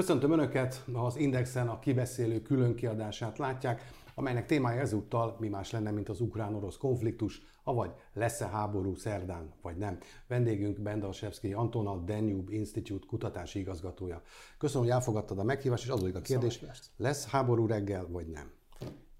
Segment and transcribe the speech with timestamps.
[0.00, 6.08] Köszöntöm Önöket, az Indexen a kibeszélő különkiadását látják, amelynek témája ezúttal mi más lenne, mint
[6.08, 9.98] az ukrán-orosz konfliktus, avagy lesz-e háború szerdán, vagy nem.
[10.26, 14.22] Vendégünk Bendalsevszki Anton, a Danube Institute kutatási igazgatója.
[14.58, 16.64] Köszönöm, hogy elfogadtad a meghívást, és adódik a kérdés,
[16.96, 18.50] lesz háború reggel, vagy nem?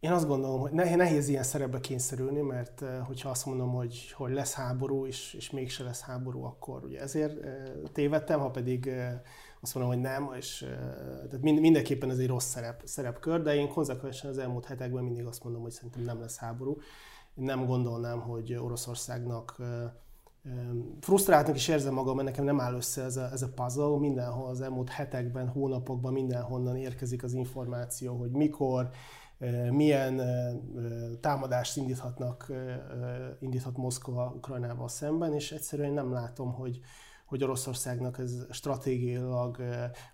[0.01, 4.33] Én azt gondolom, hogy nehéz ilyen szerepbe kényszerülni, mert eh, hogyha azt mondom, hogy, hogy
[4.33, 7.63] lesz háború, és, és mégse lesz háború, akkor ugye ezért eh,
[7.93, 9.21] tévedtem, ha pedig eh,
[9.61, 10.67] azt mondom, hogy nem, és
[11.29, 15.45] tehát mindenképpen ez egy rossz szerep, szerepkör, de én konzekvensen az elmúlt hetekben mindig azt
[15.45, 16.77] mondom, hogy szerintem nem lesz háború.
[17.35, 19.57] Én nem gondolnám, hogy Oroszországnak
[21.01, 23.99] frusztráltnak is érzem magam, mert nekem nem áll össze ez a, ez a puzzle.
[23.99, 28.91] Mindenhol az elmúlt hetekben, hónapokban mindenhonnan érkezik az információ, hogy mikor,
[29.71, 30.21] milyen
[31.21, 32.53] támadást indíthatnak,
[33.39, 36.81] indíthat Moszkva Ukrajnával szemben, és egyszerűen nem látom, hogy,
[37.31, 39.63] hogy Oroszországnak ez stratégiailag,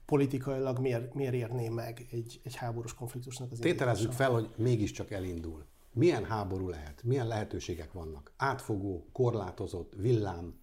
[0.04, 5.64] politikailag miért, miért érné meg egy, egy háborús konfliktusnak az Tételezzük fel, hogy mégiscsak elindul.
[5.92, 7.02] Milyen háború lehet?
[7.02, 8.32] Milyen lehetőségek vannak?
[8.36, 10.54] Átfogó, korlátozott, villám?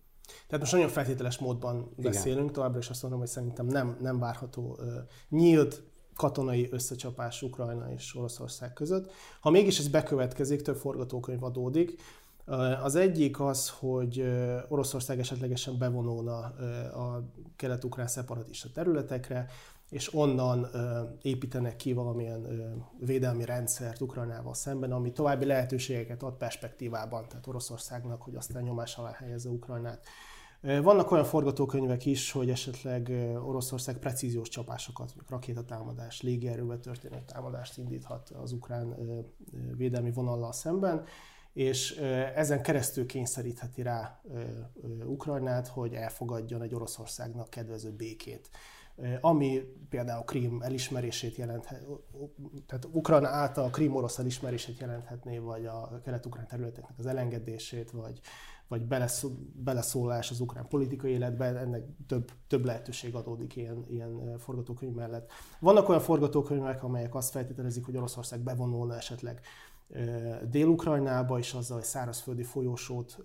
[0.48, 2.54] Tehát most nagyon feltételes módban beszélünk, Igen.
[2.54, 4.94] továbbra is azt mondom, hogy szerintem nem, nem várható uh,
[5.30, 5.84] nyílt
[6.16, 9.12] katonai összecsapás Ukrajna és Oroszország között.
[9.40, 12.02] Ha mégis ez bekövetkezik, több forgatókönyv adódik.
[12.84, 14.34] Az egyik az, hogy
[14.68, 16.38] Oroszország esetlegesen bevonulna
[16.94, 19.48] a kelet-ukrán szeparatista területekre,
[19.90, 20.68] és onnan
[21.22, 22.48] építenek ki valamilyen
[23.00, 29.12] védelmi rendszert Ukrajnával szemben, ami további lehetőségeket ad perspektívában, tehát Oroszországnak, hogy aztán nyomás alá
[29.12, 30.06] helyezze Ukrajnát.
[30.62, 33.12] Vannak olyan forgatókönyvek is, hogy esetleg
[33.46, 38.96] Oroszország precíziós csapásokat, rakétatámadás, légierővel történő támadást indíthat az ukrán
[39.78, 41.04] védelmi vonallal szemben,
[41.54, 41.92] és
[42.36, 44.22] ezen keresztül kényszerítheti rá
[45.06, 48.50] Ukrajnát, hogy elfogadjon egy Oroszországnak kedvező békét
[49.22, 51.86] ami például Krím elismerését jelenthet,
[52.66, 58.20] tehát Ukrajna által Krím orosz elismerését jelenthetné, vagy a kelet-ukrán területeknek az elengedését, vagy,
[58.68, 58.86] vagy
[59.54, 65.32] beleszólás az ukrán politikai életbe, ennek több, több lehetőség adódik ilyen, ilyen forgatókönyv mellett.
[65.60, 69.42] Vannak olyan forgatókönyvek, amelyek azt feltételezik, hogy Oroszország bevonulna esetleg
[70.50, 73.18] Dél-Ukrajnába, és azzal egy szárazföldi folyósót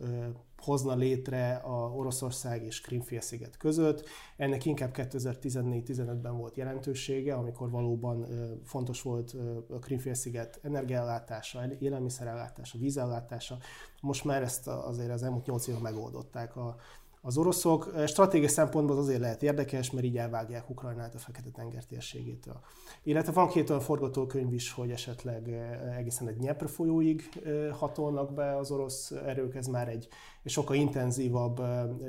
[0.63, 4.05] hozna létre a Oroszország és Krimfélsziget között.
[4.37, 8.27] Ennek inkább 2014-15-ben volt jelentősége, amikor valóban
[8.65, 9.37] fontos volt
[9.71, 13.59] a Krimfélsziget energiállátása, élelmiszerellátása, vízellátása.
[14.01, 16.77] Most már ezt azért az elmúlt 8 évben megoldották a
[17.21, 17.93] az oroszok.
[18.07, 22.61] Stratégiai szempontból az azért lehet érdekes, mert így elvágják Ukrajnát a Fekete-tenger térségétől.
[23.03, 25.49] Illetve van két olyan forgatókönyv is, hogy esetleg
[25.97, 27.29] egészen egy Dnyepr folyóig
[27.73, 30.09] hatolnak be az orosz erők, ez már egy
[30.45, 31.63] sokkal intenzívabb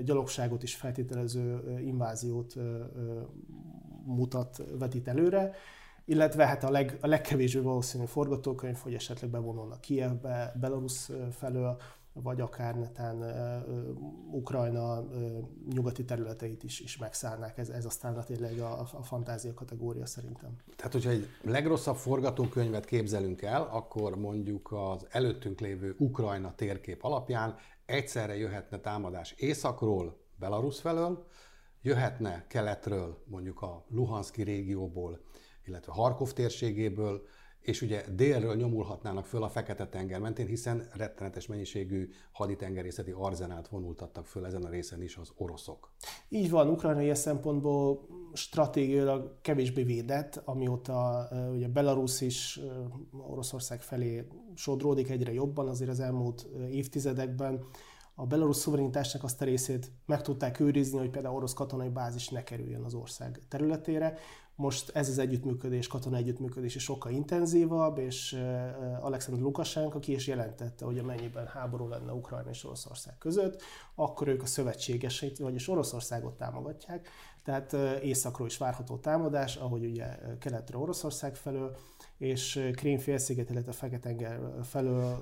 [0.03, 2.55] gyalogságot is feltételező inváziót
[4.05, 5.55] mutat, vetít előre
[6.09, 11.77] illetve hát a, leg, a legkevésbé valószínű forgatókönyv, hogy esetleg bevonulnak Kievbe, Belarus felől,
[12.13, 13.23] vagy akár netán
[14.31, 15.03] Ukrajna
[15.73, 17.57] nyugati területeit is, is megszállnák.
[17.57, 20.55] Ez, ez aztán tényleg a, a fantázia kategória szerintem.
[20.75, 27.55] Tehát, hogyha egy legrosszabb forgatókönyvet képzelünk el, akkor mondjuk az előttünk lévő Ukrajna térkép alapján
[27.85, 31.27] egyszerre jöhetne támadás északról, Belarus felől,
[31.81, 35.19] jöhetne keletről, mondjuk a Luhanszki régióból,
[35.65, 37.21] illetve Harkov térségéből,
[37.61, 44.45] és ugye délről nyomulhatnának föl a Fekete-tenger mentén, hiszen rettenetes mennyiségű haditengerészeti arzenált vonultattak föl
[44.45, 45.91] ezen a részen is az oroszok.
[46.29, 52.59] Így van, Ukrajna ilyen szempontból stratégiailag kevésbé védett, amióta ugye Belarus is
[53.11, 57.65] Oroszország felé sodródik egyre jobban, azért az elmúlt évtizedekben
[58.19, 62.43] a belarusz szuverenitásnak azt a részét meg tudták őrizni, hogy például orosz katonai bázis ne
[62.43, 64.17] kerüljön az ország területére.
[64.59, 68.43] Most ez az együttműködés, katona együttműködés is sokkal intenzívabb, és
[69.01, 73.61] Alexander Lukashenko aki is jelentette, hogy amennyiben háború lenne Ukrajna és Oroszország között,
[73.95, 77.09] akkor ők a szövetségeseit, vagyis Oroszországot támogatják,
[77.43, 77.73] tehát
[78.03, 80.05] északról is várható támadás, ahogy ugye
[80.39, 81.75] keletre Oroszország felől,
[82.17, 85.17] és Krím félsziget, illetve Fekete-tenger felől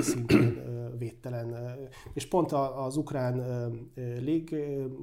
[0.00, 0.62] szintén
[0.98, 1.78] védtelen.
[2.12, 3.44] És pont az ukrán,
[4.18, 4.56] lég,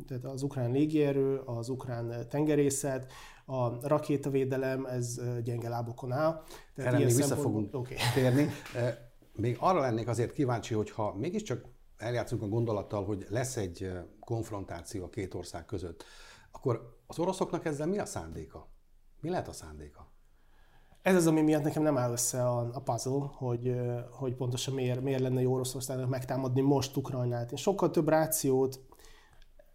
[0.07, 3.11] tehát az ukrán légierő, az ukrán tengerészet,
[3.49, 6.43] a rakétavédelem, ez gyenge lábokon áll.
[6.75, 7.97] Tehát Erre még vissza fogunk okay.
[8.13, 8.49] térni.
[9.33, 11.65] Még arra lennék azért kíváncsi, hogyha mégiscsak
[11.97, 16.03] eljátszunk a gondolattal, hogy lesz egy konfrontáció a két ország között,
[16.51, 18.69] akkor az oroszoknak ezzel mi a szándéka?
[19.21, 20.11] Mi lehet a szándéka?
[21.01, 23.75] Ez az, ami miatt nekem nem áll össze a, a puzzle, hogy,
[24.11, 27.51] hogy pontosan miért, miért lenne jó Oroszországnak megtámadni most Ukrajnát.
[27.51, 28.79] Én sokkal több rációt,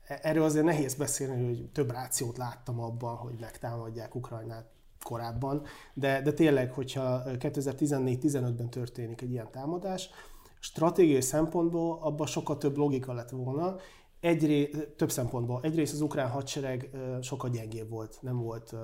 [0.07, 4.67] erről azért nehéz beszélni, hogy több rációt láttam abban, hogy megtámadják Ukrajnát
[5.03, 5.63] korábban,
[5.95, 10.11] de, de tényleg, hogyha 2014-15-ben történik egy ilyen támadás,
[10.59, 13.77] stratégiai szempontból abban sokkal több logika lett volna,
[14.21, 15.61] Egyré, több szempontból.
[15.63, 16.91] Egyrészt az ukrán hadsereg
[17.21, 18.75] sokkal gyengébb volt, nem volt,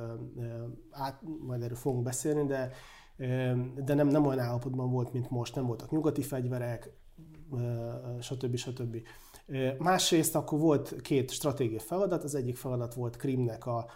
[0.91, 2.71] át, majd erről fogunk beszélni, de,
[3.85, 6.91] de nem, nem olyan állapotban volt, mint most, nem voltak nyugati fegyverek,
[8.21, 8.57] stb.
[8.57, 8.97] stb.
[9.79, 13.87] Másrészt akkor volt két stratégiai feladat, az egyik feladat volt Krimnek a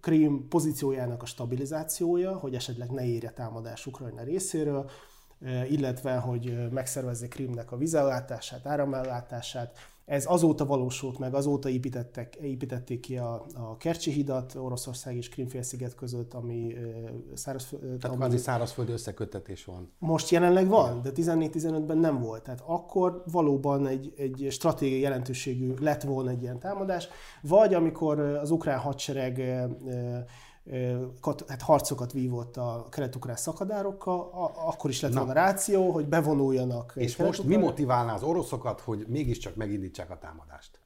[0.00, 4.90] Krim pozíciójának a stabilizációja, hogy esetleg ne érje támadás Ukrajna részéről,
[5.68, 9.76] illetve hogy megszervezzék Krimnek a vízellátását, áramellátását.
[10.06, 15.94] Ez azóta valósult meg, azóta építettek, építették ki a, a Kercsi hidat Oroszország és Krimfélsziget
[15.94, 16.74] között, ami
[17.34, 17.96] szárazföldi...
[17.96, 19.92] Tehát ami, szárazföldi összeköttetés van.
[19.98, 22.42] Most jelenleg van, de 14-15-ben nem volt.
[22.42, 27.08] Tehát akkor valóban egy, egy stratégiai jelentőségű lett volna egy ilyen támadás,
[27.42, 29.38] vagy amikor az ukrán hadsereg
[31.48, 34.30] hát harcokat vívott a kelet-ukrán szakadárokkal,
[34.66, 36.92] akkor is lett volna ráció, hogy bevonuljanak.
[36.96, 40.80] És most mi motiválná az oroszokat, hogy mégiscsak megindítsák a támadást?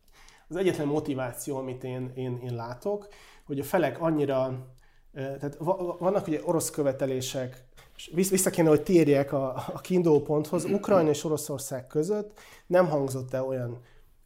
[0.49, 3.09] Az egyetlen motiváció, amit én, én, én látok,
[3.47, 4.67] hogy a felek annyira,
[5.13, 5.57] tehát
[5.99, 7.65] vannak ugye orosz követelések,
[8.13, 13.45] vissza kéne, hogy térjek a, a kiinduló ponthoz, Ukrajna és Oroszország között nem hangzott el
[13.45, 13.81] olyan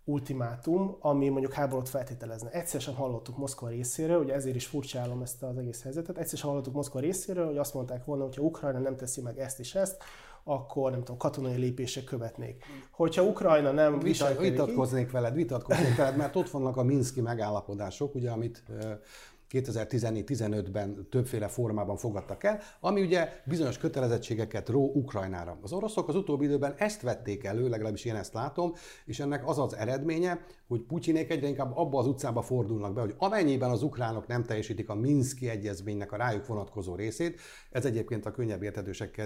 [0.04, 2.50] ultimátum, ami mondjuk háborút feltételezne.
[2.50, 6.48] Egyszer sem hallottuk Moszkva részéről, ugye ezért is furcsálom ezt az egész helyzetet, egyszer sem
[6.48, 9.74] hallottuk Moszkva részéről, hogy azt mondták volna, hogy ha Ukrajna nem teszi meg ezt és
[9.74, 10.02] ezt,
[10.44, 12.64] akkor nem tudom, katonai lépések követnék.
[12.90, 13.98] Hogyha Ukrajna nem...
[14.38, 18.62] Vitatkoznék veled, vitatkoznék veled, mert ott vannak a Minszki megállapodások, ugye, amit
[19.50, 25.58] 2014-15-ben többféle formában fogadtak el, ami ugye bizonyos kötelezettségeket ró Ukrajnára.
[25.62, 28.72] Az oroszok az utóbbi időben ezt vették elő, legalábbis én ezt látom,
[29.04, 33.14] és ennek az az eredménye, hogy Putyinék egyre inkább abba az utcába fordulnak be, hogy
[33.18, 38.30] amennyiben az ukránok nem teljesítik a Minszki egyezménynek a rájuk vonatkozó részét, ez egyébként a
[38.30, 38.62] könnyebb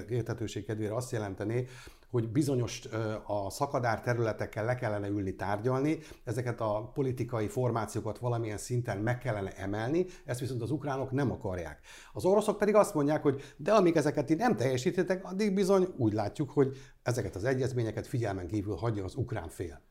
[0.08, 1.66] értetőség kedvére azt jelenteni,
[2.10, 2.82] hogy bizonyos
[3.26, 9.50] a szakadár területekkel le kellene ülni tárgyalni, ezeket a politikai formációkat valamilyen szinten meg kellene
[9.50, 11.80] emelni, ezt viszont az ukránok nem akarják.
[12.12, 16.12] Az oroszok pedig azt mondják, hogy de amíg ezeket ti nem teljesítitek, addig bizony úgy
[16.12, 19.87] látjuk, hogy ezeket az egyezményeket figyelmen kívül hagyja az ukrán fél.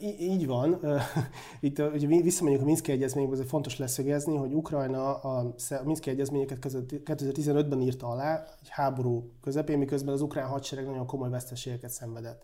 [0.00, 0.80] Így van.
[1.60, 6.58] Itt ugye visszamegyünk a Minszki egyezménybe, ez fontos leszögezni, hogy Ukrajna a Minszki egyezményeket
[7.04, 12.42] 2015-ben írta alá, egy háború közepén, miközben az ukrán hadsereg nagyon komoly veszteségeket szenvedett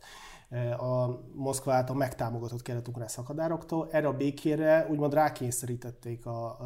[0.79, 3.89] a Moszkva által megtámogatott kelet-ukrán szakadároktól.
[3.91, 6.59] Erre a békére úgymond rákényszerítették, a, a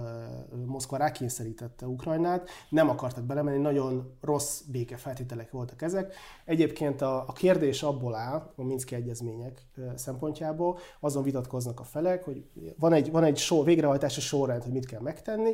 [0.66, 6.14] Moszkva rákényszerítette Ukrajnát, nem akartak belemenni, nagyon rossz békefeltételek voltak ezek.
[6.44, 12.44] Egyébként a, a kérdés abból áll, a Minszki egyezmények szempontjából, azon vitatkoznak a felek, hogy
[12.78, 15.52] van egy, van egy sor, végrehajtási sorrend, hogy mit kell megtenni,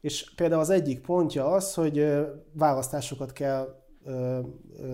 [0.00, 3.82] és például az egyik pontja az, hogy választásokat kell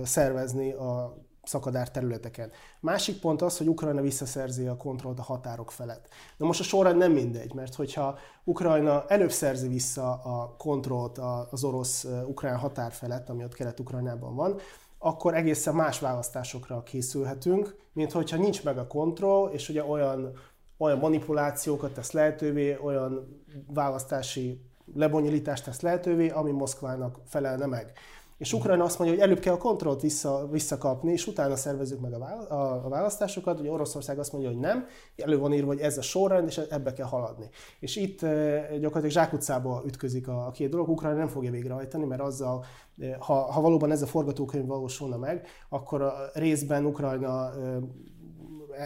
[0.02, 2.50] szervezni a szakadár területeken.
[2.80, 6.08] Másik pont az, hogy Ukrajna visszaszerzi a kontrollt a határok felett.
[6.36, 11.18] Na most a sorrend nem mindegy, mert hogyha Ukrajna előbb szerzi vissza a kontrollt
[11.50, 14.56] az orosz-ukrán határ felett, ami ott Kelet-Ukrajnában van,
[14.98, 20.32] akkor egészen más választásokra készülhetünk, mint hogyha nincs meg a kontroll, és ugye olyan,
[20.78, 24.60] olyan manipulációkat tesz lehetővé, olyan választási
[24.94, 27.92] lebonyolítást tesz lehetővé, ami Moszkvának felelne meg.
[28.38, 32.12] És Ukrajna azt mondja, hogy előbb kell a kontrollt vissza, visszakapni, és utána szervezzük meg
[32.12, 33.60] a, választásokat.
[33.60, 36.92] Ugye Oroszország azt mondja, hogy nem, elő van írva, hogy ez a sorrend, és ebbe
[36.92, 37.48] kell haladni.
[37.80, 40.88] És itt eh, gyakorlatilag zsákutcába ütközik a, két dolog.
[40.88, 42.64] Ukrajna nem fogja végrehajtani, mert azzal,
[42.98, 47.76] eh, ha, ha valóban ez a forgatókönyv valósulna meg, akkor a részben Ukrajna eh,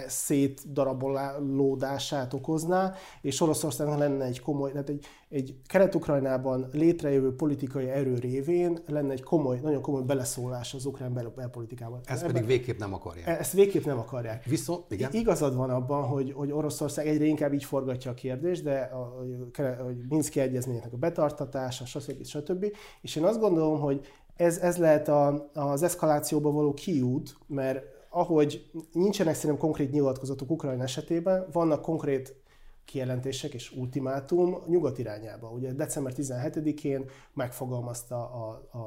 [0.08, 8.78] szétdarabolódását okozná, és Oroszországnak lenne egy komoly, tehát egy, egy Kelet-Ukrajnában létrejövő politikai erő révén
[8.87, 12.00] lenne egy komoly, nagyon komoly beleszólás az ukrán bel- belpolitikában.
[12.04, 13.26] Ezt Ebben, pedig végképp nem akarják.
[13.26, 14.44] E- ezt végképp nem akarják.
[14.44, 15.12] Viszont, igen.
[15.12, 19.25] Igazad van abban, hogy, hogy Oroszország egyre inkább így forgatja a kérdést, de a,
[19.58, 22.25] a, a Minszki egyezménynek a betartatása, stb.
[22.25, 22.66] stb.
[23.00, 24.06] És én azt gondolom, hogy
[24.37, 30.83] ez, ez lehet a, az eszkalációba való kiút, mert ahogy nincsenek szerintem konkrét nyilatkozatok Ukrajna
[30.83, 32.42] esetében, vannak konkrét
[32.85, 35.49] kijelentések és ultimátum nyugat irányába.
[35.49, 37.04] Ugye december 17-én
[37.35, 38.31] megfogalmazta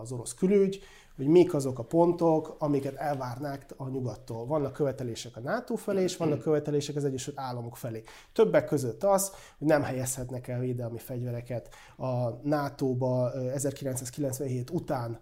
[0.01, 0.79] az orosz külügy,
[1.15, 4.45] hogy mik azok a pontok, amiket elvárnák a nyugattól.
[4.45, 8.03] Vannak követelések a NATO felé, és vannak követelések az Egyesült Államok felé.
[8.33, 15.19] Többek között az, hogy nem helyezhetnek el védelmi fegyvereket a NATO-ba 1997 után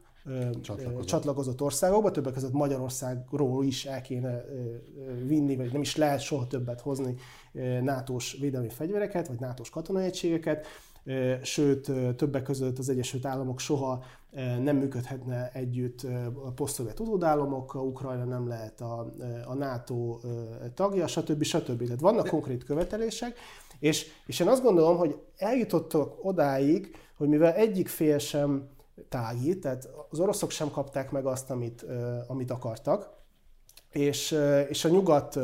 [0.62, 1.06] csatlakozott.
[1.06, 4.46] csatlakozott országokba, többek között Magyarországról is el kéne
[5.26, 7.16] vinni, vagy nem is lehet soha többet hozni
[7.82, 10.66] NATO-s védelmi fegyvereket, vagy NATO-s katonai egységeket,
[11.42, 14.04] sőt, többek között az Egyesült Államok soha
[14.62, 16.08] nem működhetne együtt
[16.56, 19.14] posztszovjet utódállamokkal, Ukrajna nem lehet a,
[19.46, 20.20] a NATO
[20.74, 21.44] tagja, stb.
[21.44, 21.84] stb.
[21.84, 22.30] Tehát vannak De...
[22.30, 23.36] konkrét követelések,
[23.80, 28.68] és, és én azt gondolom, hogy eljutottak odáig, hogy mivel egyik fél sem
[29.10, 31.86] tágít, tehát az oroszok sem kapták meg azt, amit,
[32.28, 33.10] amit akartak,
[33.90, 35.38] és, és a nyugat...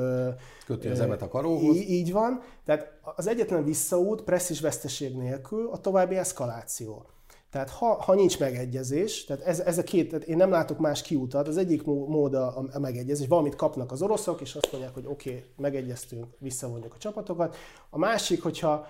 [0.66, 1.76] Köti az ebet a karóhoz.
[1.76, 2.42] Így, így van.
[2.66, 7.06] Tehát az egyetlen visszaút presszis veszteség nélkül a további eszkaláció.
[7.52, 11.02] Tehát ha, ha nincs megegyezés, tehát ez, ez a két, tehát én nem látok más
[11.02, 15.06] kiutat, az egyik mód a, a megegyezés, valamit kapnak az oroszok, és azt mondják, hogy
[15.08, 17.56] oké, okay, megegyeztünk, visszavonjuk a csapatokat.
[17.90, 18.88] A másik, hogyha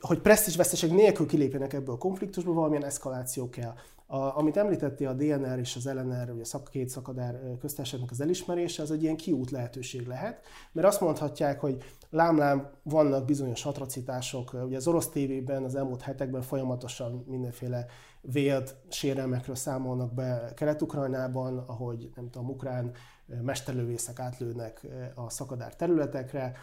[0.00, 3.74] hogy presztis veszteség nélkül kilépjenek ebből a konfliktusból, valamilyen eszkaláció kell.
[4.06, 8.82] A, amit említettél, a DNR és az LNR, ugye a két szakadár köztársaságnak az elismerése,
[8.82, 10.40] az egy ilyen kiút lehetőség lehet,
[10.72, 16.42] mert azt mondhatják, hogy lámlám vannak bizonyos atrocitások, ugye az orosz tévében az elmúlt hetekben
[16.42, 17.86] folyamatosan mindenféle
[18.20, 22.92] vélt sérelmekről számolnak be Kelet-Ukrajnában, ahogy nem tudom, ukrán
[23.42, 26.56] mesterlövészek átlőnek a szakadár területekre,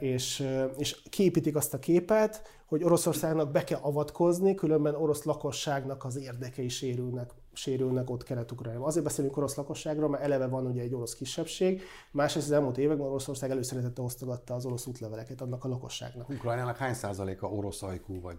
[0.00, 6.16] és, és kiépítik azt a képet, hogy Oroszországnak be kell avatkozni, különben orosz lakosságnak az
[6.16, 8.88] érdekei sérülnek, sérülnek ott Kelet-Ukrajnában.
[8.88, 13.06] Azért beszélünk orosz lakosságról, mert eleve van ugye egy orosz kisebbség, másrészt az elmúlt években
[13.06, 16.28] Oroszország előszeretette osztogatta az orosz útleveleket annak a lakosságnak.
[16.28, 18.36] Ukrajnának hány százaléka orosz ajkú vagy?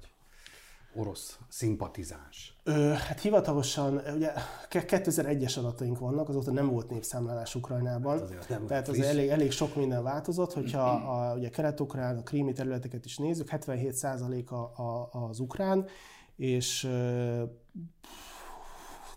[0.96, 2.58] Orosz szimpatizáns?
[2.64, 2.72] Ö,
[3.08, 4.32] hát hivatalosan, ugye
[4.70, 9.52] 2001-es adataink vannak, azóta nem volt népszámlálás Ukrajnában, hát azért nem tehát azért elég, elég
[9.52, 15.10] sok minden változott, hogyha a, ugye kelet-ukrán, a krími területeket is nézzük, 77% a, a,
[15.12, 15.86] az ukrán,
[16.36, 16.90] és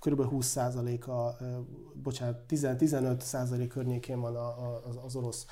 [0.01, 0.21] kb.
[0.31, 1.37] 20% a,
[2.03, 5.47] bocsánat, 10-15% környékén van a, a, az orosz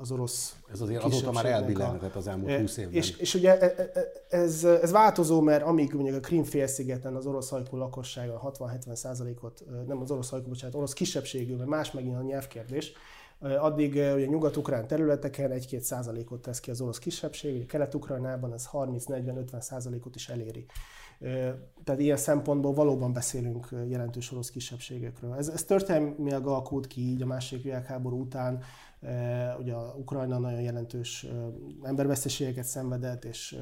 [0.00, 2.94] az orosz Ez azért azóta már elbillenhetett az elmúlt 20 évben.
[2.94, 7.14] És, és ugye e, e, e, ez, ez változó, mert amíg mondjuk a Krim félszigeten
[7.14, 11.90] az orosz hajkú lakossága 60-70 százalékot, nem az orosz hajkú, bocsánat, orosz kisebbségű, mert más
[11.90, 12.92] megint a nyelvkérdés,
[13.40, 19.60] addig ugye nyugat-ukrán területeken 1-2 százalékot tesz ki az orosz kisebbség, ugye kelet-ukrajnában ez 30-40-50
[19.60, 20.66] százalékot is eléri.
[21.84, 25.34] Tehát ilyen szempontból valóban beszélünk jelentős orosz kisebbségekről.
[25.34, 28.62] Ez, ez történelmileg alakult ki így a második világháború után,
[29.58, 31.26] Ugye a Ukrajna nagyon jelentős
[31.82, 33.58] emberveszteségeket szenvedett, és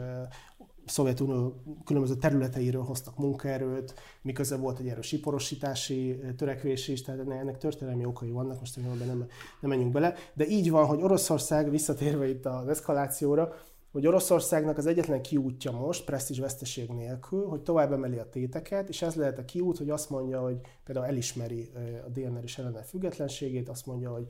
[0.86, 8.04] Szovjetunió különböző területeiről hoztak munkaerőt, miközben volt egy erős iparosítási törekvés is, tehát ennek történelmi
[8.04, 9.18] okai vannak, most nem,
[9.60, 10.14] nem menjünk bele.
[10.34, 13.54] De így van, hogy Oroszország, visszatérve itt az eszkalációra,
[13.92, 19.02] hogy Oroszországnak az egyetlen kiútja most, presztízs veszteség nélkül, hogy tovább emeli a téteket, és
[19.02, 21.70] ez lehet a kiút, hogy azt mondja, hogy például elismeri
[22.06, 24.26] a DNR és LNR függetlenségét, azt mondja, hogy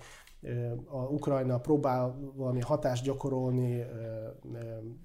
[0.87, 3.87] a Ukrajna próbál valami hatást gyakorolni,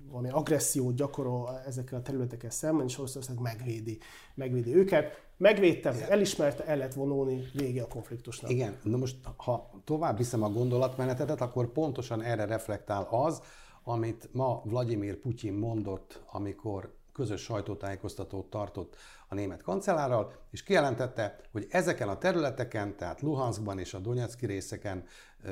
[0.09, 3.97] valami agressziót gyakorol ezekkel a területekkel szemben, és Oroszország megvédi,
[4.35, 5.27] megvédi őket.
[5.37, 8.51] Megvédtem, elismerte, el lehet vonulni, vége a konfliktusnak.
[8.51, 13.41] Igen, na most ha tovább viszem a gondolatmenetetet, akkor pontosan erre reflektál az,
[13.83, 18.95] amit ma Vladimir Putyin mondott, amikor közös sajtótájékoztatót tartott
[19.29, 25.05] a német kancellárral, és kijelentette, hogy ezeken a területeken, tehát Luhanskban és a Donetszki részeken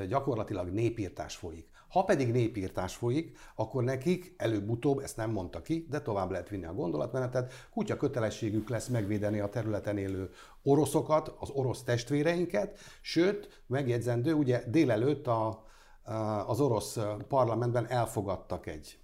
[0.08, 1.68] gyakorlatilag népírtás folyik.
[1.88, 6.66] Ha pedig népírtás folyik, akkor nekik előbb-utóbb, ezt nem mondta ki, de tovább lehet vinni
[6.66, 10.30] a gondolatmenetet, kutya kötelességük lesz megvédeni a területen élő
[10.64, 15.66] oroszokat, az orosz testvéreinket, sőt, megjegyzendő, ugye délelőtt a,
[16.48, 19.00] az orosz parlamentben elfogadtak egy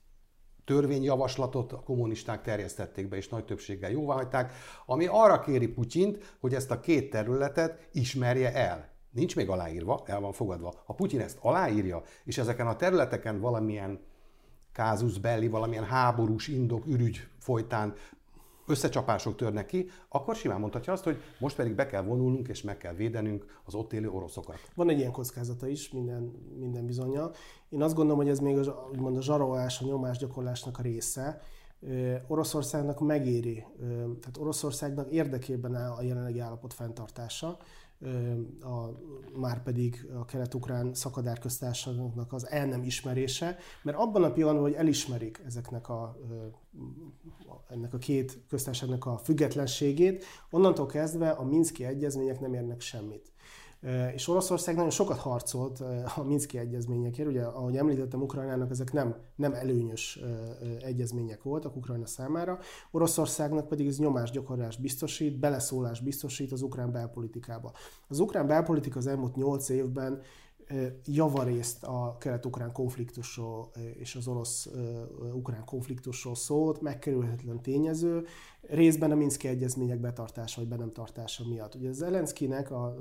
[0.65, 4.53] törvényjavaslatot a kommunisták terjesztették be, és nagy többséggel jóváhagyták,
[4.85, 8.91] ami arra kéri Putyint, hogy ezt a két területet ismerje el.
[9.11, 10.73] nincs még aláírva, el van fogadva.
[10.85, 13.99] Ha Putyin ezt aláírja, és ezeken a területeken valamilyen
[14.71, 17.93] kázus belli, valamilyen háborús indok, ürügy folytán
[18.65, 22.77] összecsapások törnek ki, akkor simán mondhatja azt, hogy most pedig be kell vonulnunk és meg
[22.77, 24.57] kell védenünk az ott élő oroszokat.
[24.75, 27.33] Van egy ilyen kockázata is, minden, minden bizonyal.
[27.69, 31.41] Én azt gondolom, hogy ez még az, úgymond a zsarolás, a nyomásgyakorlásnak a része.
[32.27, 33.65] Oroszországnak megéri,
[33.97, 37.57] tehát Oroszországnak érdekében áll a jelenlegi állapot fenntartása
[38.61, 38.99] a,
[39.39, 45.41] már pedig a kelet-ukrán szakadárköztársaságnak az el nem ismerése, mert abban a pillanatban, hogy elismerik
[45.45, 46.17] ezeknek a,
[47.69, 53.32] ennek a két köztársaságnak a függetlenségét, onnantól kezdve a Minszki egyezmények nem érnek semmit.
[54.13, 55.79] És Oroszország nagyon sokat harcolt
[56.15, 60.19] a Minszki egyezményekért, ugye ahogy említettem, Ukrajnának ezek nem, nem előnyös
[60.81, 62.59] egyezmények voltak Ukrajna számára,
[62.91, 67.71] Oroszországnak pedig ez nyomásgyakorlás biztosít, beleszólás biztosít az ukrán belpolitikába.
[68.07, 70.21] Az ukrán belpolitika az elmúlt nyolc évben
[71.05, 78.25] javarészt a kelet-ukrán konfliktusról és az orosz-ukrán konfliktusról szólt, megkerülhetetlen tényező,
[78.61, 81.75] részben a Minszki egyezmények betartása vagy be nem tartása miatt.
[81.75, 82.97] Ugye Zelenszkinek, a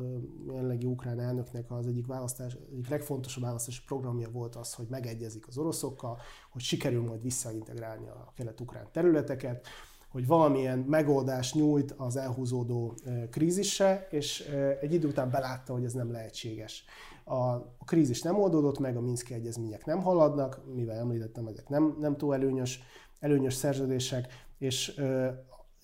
[0.47, 5.59] jelenlegi ukrán elnöknek az egyik, választás, egyik legfontosabb választási programja volt az, hogy megegyezik az
[5.59, 6.19] oroszokkal,
[6.50, 9.66] hogy sikerül majd visszaintegrálni a kelet-ukrán területeket,
[10.09, 12.95] hogy valamilyen megoldást nyújt az elhúzódó
[13.31, 14.40] krízisre, és
[14.81, 16.85] egy idő után belátta, hogy ez nem lehetséges.
[17.25, 22.17] A, krízis nem oldódott meg, a Minszki egyezmények nem haladnak, mivel említettem, ezek nem, nem
[22.17, 22.83] túl előnyös,
[23.21, 25.00] előnyös szerződések, és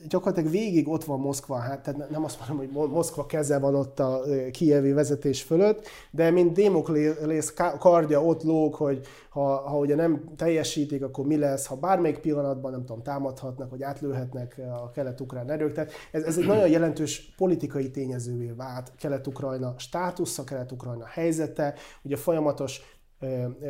[0.06, 3.98] gyakorlatilag végig ott van Moszkva, hát tehát nem azt mondom, hogy Moszkva keze van ott
[3.98, 10.24] a kievi vezetés fölött, de mint Démoklész kardja ott lóg, hogy ha, ha ugye nem
[10.36, 15.72] teljesítik, akkor mi lesz, ha bármelyik pillanatban nem tudom, támadhatnak, vagy átlőhetnek a kelet-ukrán erők.
[15.72, 22.97] Tehát ez, ez egy nagyon jelentős politikai tényezővé vált Kelet-Ukrajna státusza, Kelet-Ukrajna helyzete, ugye folyamatos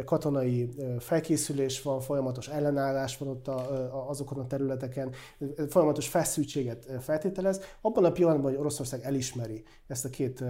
[0.05, 3.59] katonai felkészülés van, folyamatos ellenállás van ott a,
[3.95, 5.13] a, azokon a területeken,
[5.69, 7.61] folyamatos feszültséget feltételez.
[7.81, 10.45] Abban a pillanatban, hogy Oroszország elismeri ezt a két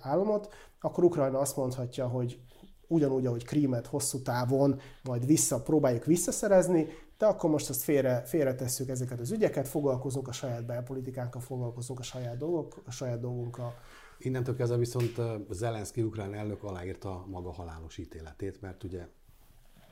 [0.00, 2.40] államot, akkor Ukrajna azt mondhatja, hogy
[2.86, 6.86] ugyanúgy, ahogy Krímet hosszú távon majd vissza, próbáljuk visszaszerezni,
[7.18, 12.02] de akkor most azt félre, félretesszük ezeket az ügyeket, foglalkozunk a saját belpolitikánkkal, foglalkozunk a
[12.02, 13.74] saját, dolgok, a saját dolgunkkal,
[14.18, 15.20] Innentől kezdve viszont
[15.50, 19.06] Zelenszky ukrán elnök aláírta maga halálos ítéletét, mert ugye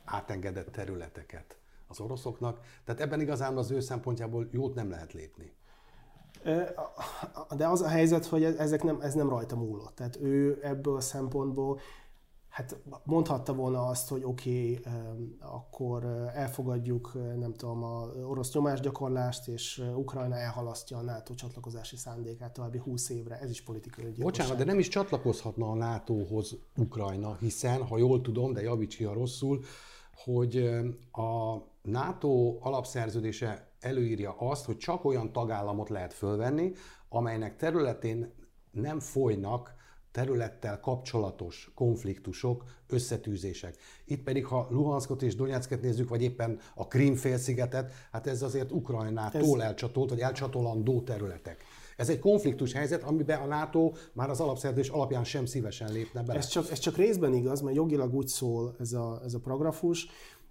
[0.04, 5.52] átengedett területeket az oroszoknak, tehát ebben igazán az ő szempontjából jót nem lehet lépni.
[7.56, 9.94] De az a helyzet, hogy ezek nem, ez nem rajta múlott.
[9.94, 11.80] Tehát ő ebből a szempontból
[12.56, 14.94] hát mondhatta volna azt, hogy oké, okay,
[15.40, 22.78] akkor elfogadjuk, nem tudom, a orosz nyomásgyakorlást, és Ukrajna elhalasztja a NATO csatlakozási szándékát további
[22.78, 23.38] 20 évre.
[23.38, 24.26] Ez is politikai gyilkosság.
[24.26, 29.04] Bocsánat, de nem is csatlakozhatna a NATO-hoz Ukrajna, hiszen, ha jól tudom, de javíts ki,
[29.04, 29.64] ha rosszul,
[30.24, 30.56] hogy
[31.12, 36.72] a NATO alapszerződése előírja azt, hogy csak olyan tagállamot lehet fölvenni,
[37.08, 38.32] amelynek területén
[38.70, 39.75] nem folynak
[40.16, 43.76] területtel kapcsolatos konfliktusok, összetűzések.
[44.04, 49.62] Itt pedig, ha Luhanskot és Donetsket nézzük, vagy éppen a Krím-félszigetet, hát ez azért Ukrajnától
[49.62, 49.66] ez...
[49.66, 51.64] elcsatolt, vagy elcsatolandó területek.
[51.96, 56.38] Ez egy konfliktus helyzet, amiben a NATO már az alapszerződés alapján sem szívesen lépne bele.
[56.38, 60.06] Ez csak, ez csak részben igaz, mert jogilag úgy szól ez a, ez a paragrafus,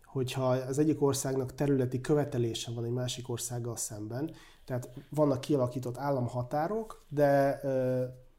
[0.06, 4.32] hogyha az egyik országnak területi követelése van egy másik országgal szemben,
[4.65, 7.60] tehát vannak kialakított államhatárok, de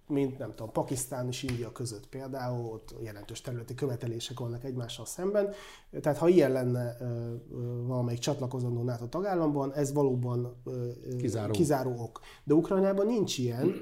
[0.09, 5.53] mint nem tudom, Pakisztán és India között például, ott jelentős területi követelések vannak egymással szemben.
[6.01, 6.97] Tehát ha ilyen lenne
[7.87, 10.63] valamelyik csatlakozandó NATO tagállamban, ez valóban
[11.19, 11.53] kizáró.
[11.53, 12.21] kizáró ok.
[12.45, 13.75] De Ukrajnában nincs ilyen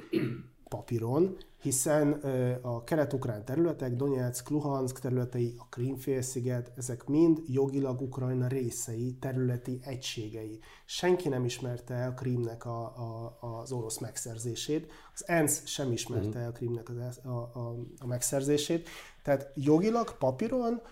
[0.75, 2.13] papíron, hiszen
[2.63, 10.59] a kelet-ukrán területek, Donetsk, Luhansk területei, a Krímfélsziget, ezek mind jogilag Ukrajna részei, területi egységei.
[10.85, 16.39] Senki nem ismerte el a Krímnek a, a, az orosz megszerzését, az ENSZ sem ismerte
[16.39, 18.89] el a Krímnek a, a, a megszerzését,
[19.23, 20.83] tehát jogilag, papíron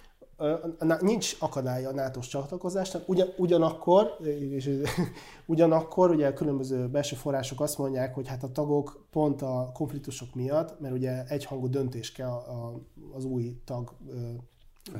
[1.01, 4.17] nincs akadálya a NATO-s csatlakozásnak, ugyan, ugyanakkor,
[4.51, 4.71] és,
[5.47, 10.81] ugyanakkor ugye különböző belső források azt mondják, hogy hát a tagok pont a konfliktusok miatt,
[10.81, 12.81] mert ugye egyhangú döntés kell a,
[13.15, 13.93] az új tag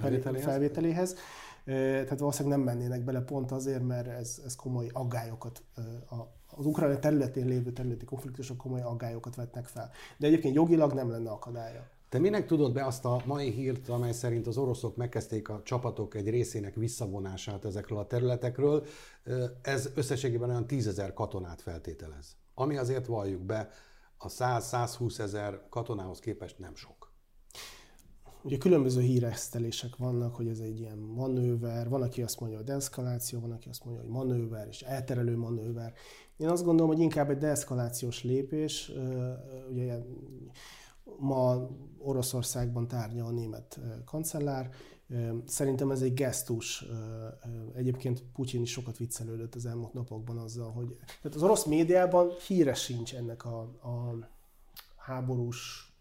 [0.01, 1.17] felvételéhez, felvételéhez
[1.65, 5.63] tehát valószínűleg nem mennének bele pont azért, mert ez, ez komoly aggályokat,
[6.57, 9.91] az Ukrajna területén lévő területi konfliktusok komoly aggályokat vetnek fel.
[10.17, 11.87] De egyébként jogilag nem lenne akadálya.
[12.13, 16.15] Te minek tudod be azt a mai hírt, amely szerint az oroszok megkezdték a csapatok
[16.15, 18.85] egy részének visszavonását ezekről a területekről?
[19.63, 22.37] Ez összességében olyan tízezer katonát feltételez.
[22.55, 23.71] Ami azért valljuk be,
[24.17, 27.13] a 100-120 ezer katonához képest nem sok.
[28.43, 33.41] Ugye különböző híresztelések vannak, hogy ez egy ilyen manőver, van, aki azt mondja, hogy deeszkaláció,
[33.41, 35.93] van, aki azt mondja, hogy manőver és elterelő manőver.
[36.37, 38.93] Én azt gondolom, hogy inkább egy deeszkalációs lépés,
[39.71, 39.99] ugye
[41.19, 44.71] ma Oroszországban tárgyal a német kancellár,
[45.47, 46.85] Szerintem ez egy gesztus.
[47.75, 52.75] Egyébként Putyin is sokat viccelődött az elmúlt napokban azzal, hogy tehát az orosz médiában híre
[52.75, 54.17] sincs ennek a, a
[54.97, 55.93] háborús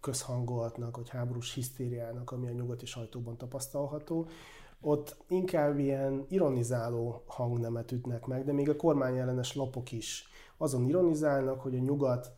[0.00, 4.28] közhangolatnak, vagy háborús hisztériának, ami a nyugati sajtóban tapasztalható.
[4.80, 10.24] Ott inkább ilyen ironizáló hangnemet ütnek meg, de még a kormányellenes lapok is
[10.56, 12.32] azon ironizálnak, hogy a nyugat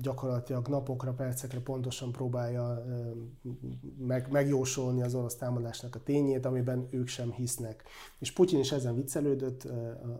[0.00, 2.84] gyakorlatilag napokra, percekre pontosan próbálja
[3.98, 7.84] meg, megjósolni az orosz támadásnak a tényét, amiben ők sem hisznek.
[8.18, 9.64] És Putyin is ezen viccelődött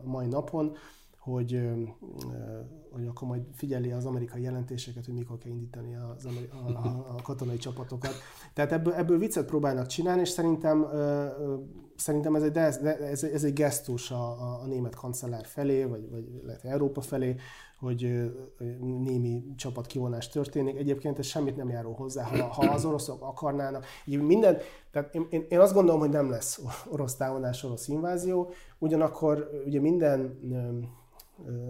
[0.05, 0.77] a mai napon,
[1.19, 1.61] hogy,
[2.97, 7.23] hogy akkor majd figyeli az amerikai jelentéseket, hogy mikor kell indítani az a, a, a
[7.23, 8.15] katonai csapatokat.
[8.55, 10.87] Tehát ebből, ebből viccet próbálnak csinálni, és szerintem,
[11.97, 16.11] szerintem ez, egy, de ez, ez egy gesztus a, a, a német kancellár felé, vagy,
[16.11, 17.37] vagy lehet Európa felé,
[17.79, 18.33] hogy
[18.81, 20.77] némi csapatkivonás történik.
[20.77, 23.85] Egyébként ez semmit nem járó hozzá, ha, ha az oroszok akarnának.
[24.05, 24.57] Minden,
[24.91, 29.81] tehát én, én, én azt gondolom, hogy nem lesz orosz támadás, orosz invázió, ugyanakkor ugye
[29.81, 30.39] minden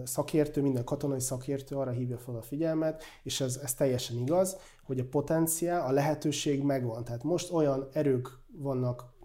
[0.03, 4.99] szakértő, minden katonai szakértő arra hívja fel a figyelmet, és ez, ez teljesen igaz, hogy
[4.99, 7.03] a potenciál, a lehetőség megvan.
[7.03, 9.15] Tehát most olyan erők vannak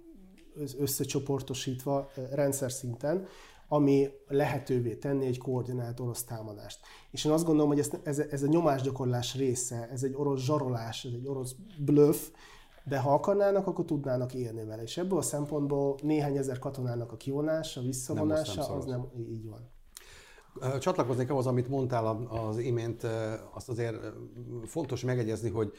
[0.78, 3.26] összecsoportosítva rendszer szinten,
[3.68, 6.80] ami lehetővé tenni egy koordinált orosz támadást.
[7.10, 11.04] És én azt gondolom, hogy ez, ez, ez a nyomásgyakorlás része, ez egy orosz zsarolás,
[11.04, 12.28] ez egy orosz bluff,
[12.84, 14.82] de ha akarnának, akkor tudnának élni vele.
[14.82, 19.70] És ebből a szempontból néhány ezer katonának a kivonása, visszavonása, nem az nem így van.
[20.78, 23.06] Csatlakoznék ahhoz, amit mondtál az imént,
[23.54, 23.96] azt azért
[24.64, 25.72] fontos megegyezni, hogy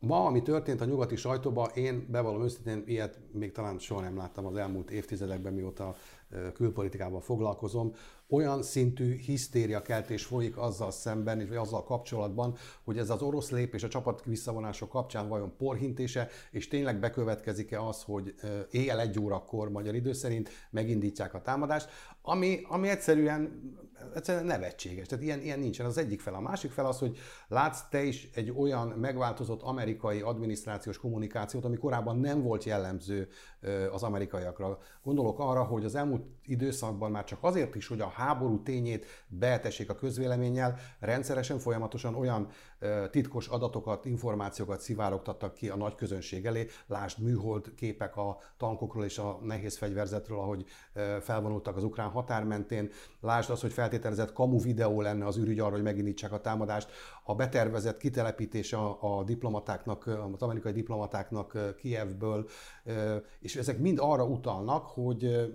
[0.00, 4.46] Ma, ami történt a nyugati sajtóban, én bevallom őszintén, ilyet még talán soha nem láttam
[4.46, 5.94] az elmúlt évtizedekben, mióta
[6.52, 7.92] külpolitikával foglalkozom,
[8.28, 13.88] olyan szintű hisztériakeltés folyik azzal szemben, vagy azzal kapcsolatban, hogy ez az orosz lépés a
[13.88, 18.34] csapat visszavonások kapcsán vajon porhintése, és tényleg bekövetkezik-e az, hogy
[18.70, 21.88] éjjel egy órakor magyar idő szerint megindítják a támadást,
[22.22, 23.60] ami, ami egyszerűen,
[24.14, 25.06] egyszerűen nevetséges.
[25.06, 25.86] Tehát ilyen, ilyen nincsen.
[25.86, 26.34] Az egyik fel.
[26.34, 31.76] A másik fel az, hogy látsz te is egy olyan megváltozott amerikai adminisztrációs kommunikációt, ami
[31.76, 33.28] korábban nem volt jellemző
[33.92, 34.78] az amerikaiakra.
[35.02, 39.90] Gondolok arra, hogy az elmúlt időszakban már csak azért is, hogy a háború tényét beetessék
[39.90, 42.48] a közvéleménnyel, rendszeresen, folyamatosan olyan
[43.10, 46.66] titkos adatokat, információkat szivárogtattak ki a nagy közönség elé.
[46.86, 50.64] Lásd műhold képek a tankokról és a nehéz fegyverzetről, ahogy
[51.20, 52.90] felvonultak az ukrán határ mentén.
[53.20, 56.90] Lásd az, hogy feltételezett kamu videó lenne az ürügy arra, hogy megindítsák a támadást.
[57.28, 62.48] A betervezett kitelepítés a, a diplomatáknak, az amerikai diplomatáknak Kievből,
[63.40, 65.50] és ezek mind arra utalnak, hogy,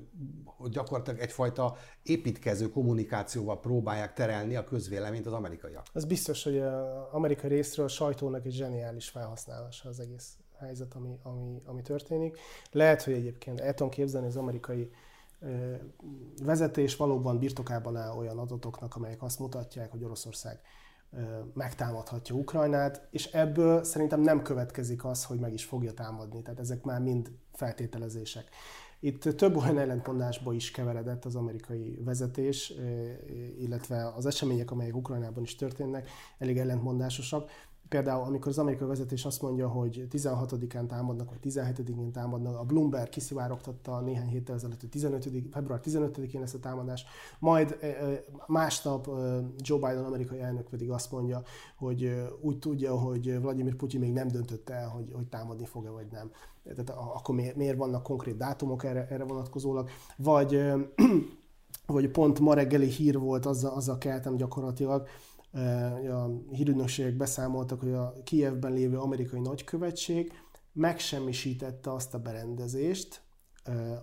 [0.45, 5.85] hogy gyakorlatilag egyfajta építkező kommunikációval próbálják terelni a közvéleményt az amerikaiak.
[5.93, 11.19] Az biztos, hogy az amerikai részről a sajtónak egy zseniális felhasználása az egész helyzet, ami,
[11.23, 12.37] ami, ami történik.
[12.71, 14.91] Lehet, hogy egyébként el tudom képzelni az amerikai
[16.43, 20.61] vezetés valóban birtokában áll olyan adatoknak, amelyek azt mutatják, hogy Oroszország
[21.53, 26.41] megtámadhatja Ukrajnát, és ebből szerintem nem következik az, hogy meg is fogja támadni.
[26.41, 28.49] Tehát ezek már mind feltételezések.
[28.99, 32.73] Itt több olyan ellentmondásba is keveredett az amerikai vezetés,
[33.59, 37.49] illetve az események, amelyek Ukrajnában is történnek, elég ellentmondásosak.
[37.91, 43.09] Például, amikor az amerikai vezetés azt mondja, hogy 16-án támadnak, vagy 17-én támadnak, a Bloomberg
[43.09, 45.29] kiszivárogtatta néhány héttel ezelőtt, hogy 15.
[45.51, 47.05] február 15-én lesz a támadás,
[47.39, 47.77] majd
[48.47, 49.09] másnap
[49.57, 51.41] Joe Biden amerikai elnök pedig azt mondja,
[51.75, 56.07] hogy úgy tudja, hogy Vladimir Putyin még nem döntött el, hogy, hogy támadni fog-e vagy
[56.11, 56.31] nem.
[56.63, 59.89] Tehát akkor miért, miért vannak konkrét dátumok erre, erre vonatkozólag?
[60.15, 60.61] Vagy,
[61.85, 65.07] vagy pont ma reggeli hír volt, azzal, azzal keltem gyakorlatilag,
[66.09, 70.33] a hírügynökségek beszámoltak, hogy a Kijevben lévő amerikai nagykövetség
[70.73, 73.21] megsemmisítette azt a berendezést,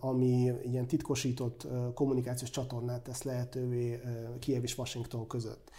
[0.01, 4.01] ami ilyen titkosított kommunikációs csatornát tesz lehetővé
[4.39, 5.71] Kiev és Washington között,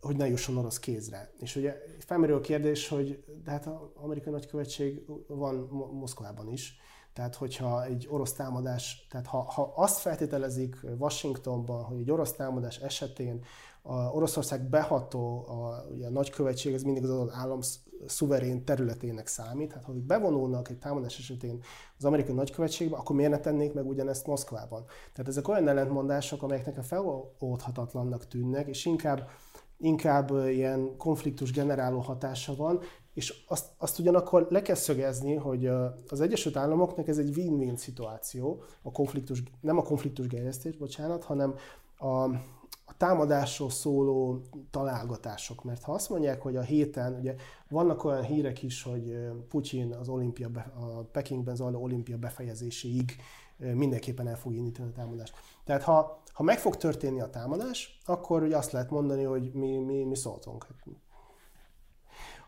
[0.00, 1.32] hogy ne jusson orosz kézre.
[1.38, 5.54] És ugye felmerül a kérdés, hogy de hát az amerikai nagykövetség van
[5.92, 6.78] Moszkvában is,
[7.14, 12.78] Tehát, hogyha egy orosz támadás, tehát ha, ha azt feltételezik Washingtonban, hogy egy orosz támadás
[12.78, 13.44] esetén
[13.86, 17.60] a Oroszország beható, a, ugye a nagykövetség, ez mindig az adott állam
[18.06, 19.72] szuverén területének számít.
[19.72, 21.62] Hát ha bevonulnak egy támadás esetén
[21.98, 24.84] az amerikai nagykövetségbe, akkor miért ne tennék meg ugyanezt Moszkvában?
[25.12, 29.28] Tehát ezek olyan ellentmondások, amelyeknek a feloldhatatlannak tűnnek, és inkább
[29.78, 32.80] inkább ilyen konfliktus generáló hatása van,
[33.14, 35.66] és azt, azt ugyanakkor le kell szögezni, hogy
[36.08, 41.54] az Egyesült Államoknak ez egy win-win szituáció, a konfliktus, nem a konfliktus gerjesztés, bocsánat, hanem
[41.98, 42.28] a
[43.04, 45.64] támadásról szóló találgatások.
[45.64, 47.34] Mert ha azt mondják, hogy a héten, ugye
[47.68, 49.16] vannak olyan hírek is, hogy
[49.48, 53.16] Putyin az olimpia, a Pekingben zajló olimpia befejezéséig
[53.56, 55.34] mindenképpen el fog indítani a támadást.
[55.64, 59.76] Tehát ha, ha meg fog történni a támadás, akkor ugye azt lehet mondani, hogy mi,
[59.76, 60.66] mi, mi szóltunk.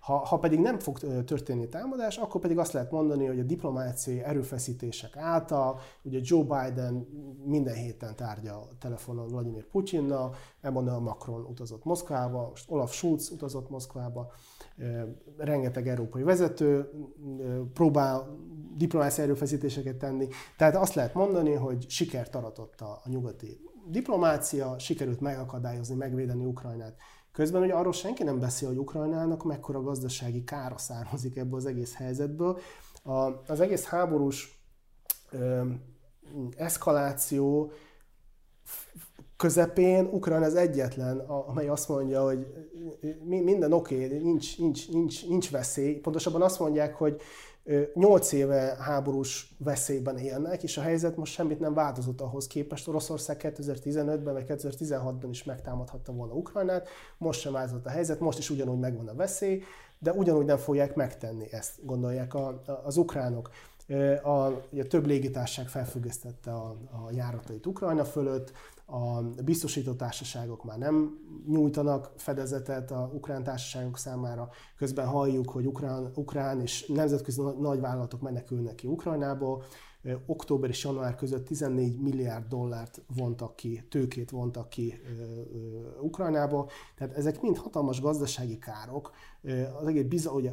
[0.06, 4.22] Ha, ha pedig nem fog történni támadás, akkor pedig azt lehet mondani, hogy a diplomáciai
[4.22, 7.06] erőfeszítések által, ugye Joe Biden
[7.44, 13.70] minden héten tárgya a telefonon Vladimir Putyinnal, Emmanuel Macron utazott Moszkvába, most Olaf Schulz utazott
[13.70, 14.32] Moszkvába,
[15.36, 16.90] rengeteg európai vezető
[17.72, 18.36] próbál
[18.76, 20.28] diplomáciai erőfeszítéseket tenni.
[20.56, 26.96] Tehát azt lehet mondani, hogy sikert aratott a, a nyugati diplomácia, sikerült megakadályozni, megvédeni Ukrajnát.
[27.36, 31.94] Közben ugye arról senki nem beszél, hogy Ukrajnának mekkora gazdasági kára származik ebből az egész
[31.94, 32.58] helyzetből.
[33.02, 33.12] A,
[33.46, 34.60] az egész háborús
[35.30, 35.62] ö,
[36.56, 37.72] eszkaláció
[39.36, 42.46] közepén Ukrán az egyetlen, amely azt mondja, hogy
[43.24, 45.94] minden oké, okay, nincs, nincs, nincs, nincs veszély.
[45.94, 47.20] Pontosabban azt mondják, hogy
[47.94, 52.88] 8 éve háborús veszélyben élnek, és a helyzet most semmit nem változott ahhoz képest.
[52.88, 58.50] Oroszország 2015-ben vagy 2016-ban is megtámadhatta volna Ukrajnát, most sem változott a helyzet, most is
[58.50, 59.62] ugyanúgy megvan a veszély,
[59.98, 63.50] de ugyanúgy nem fogják megtenni ezt, gondolják a, a, az ukránok.
[64.22, 64.52] A, a
[64.88, 68.52] több légitárság felfüggesztette a, a járatait Ukrajna fölött,
[68.86, 74.48] a biztosító társaságok már nem nyújtanak fedezetet a ukrán társaságok számára.
[74.76, 79.62] Közben halljuk, hogy ukrán, ukrán és nemzetközi nagyvállalatok menekülnek ki Ukrajnából.
[80.26, 85.00] Október és január között 14 milliárd dollárt vontak ki, tőkét vontak ki
[86.00, 86.68] Ukrajnából.
[86.96, 89.10] Tehát ezek mind hatalmas gazdasági károk.
[89.80, 90.52] Az egész bizony, ugye,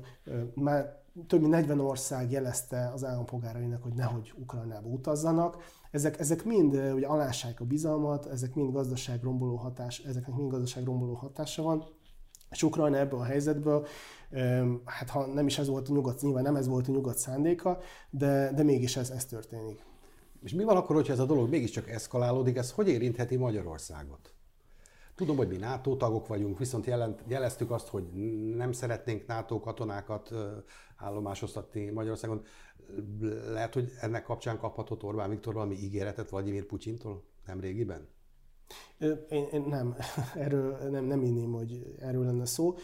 [0.54, 5.58] már több mint 40 ország jelezte az állampolgárainak, hogy nehogy Ukrajnába utazzanak.
[5.93, 11.62] Ezek, ezek mind ugye, alássák a bizalmat, ezek mind gazdaságromboló hatás, ezeknek mind gazdaságromboló hatása
[11.62, 11.84] van.
[12.49, 13.88] És Ukrajna ebből a helyzetből,
[14.86, 17.79] hát ha nem is ez volt a nyugat, nyilván nem ez volt a nyugat szándéka,
[18.10, 19.86] de, de mégis ez, ez történik.
[20.41, 24.34] És mi van akkor, hogyha ez a dolog mégiscsak eszkalálódik, ez hogy érintheti Magyarországot?
[25.15, 28.04] Tudom, hogy mi NATO tagok vagyunk, viszont jelent, jeleztük azt, hogy
[28.56, 30.32] nem szeretnénk NATO katonákat
[30.97, 32.41] állomásoztatni Magyarországon.
[33.47, 38.08] Lehet, hogy ennek kapcsán kaphatott Orbán Viktor valami ígéretet Vladimir Putyintól nem régiben?
[39.30, 39.95] Én, én nem,
[40.36, 42.76] erről nem, nem inném, hogy erről lenne szó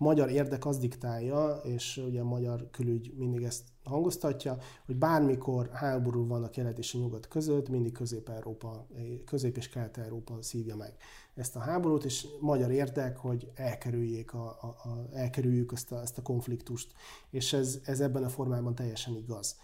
[0.00, 6.26] magyar érdek az diktálja, és ugye a magyar külügy mindig ezt hangoztatja, hogy bármikor háború
[6.26, 8.86] van a kelet és a nyugat között, mindig Közép-Európa,
[9.24, 10.96] Közép- és Kelet-Európa szívja meg
[11.34, 16.18] ezt a háborút, és magyar érdek, hogy elkerüljék a, a, a, elkerüljük ezt a, ezt
[16.18, 16.92] a konfliktust.
[17.30, 19.56] És ez, ez ebben a formában teljesen igaz.